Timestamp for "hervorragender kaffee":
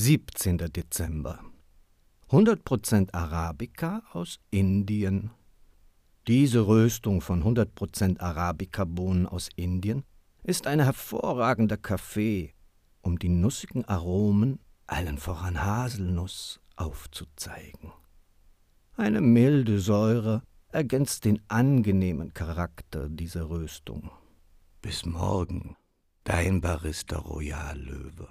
10.78-12.54